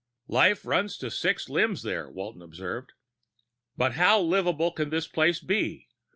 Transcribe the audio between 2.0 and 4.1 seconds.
Walton observed. "But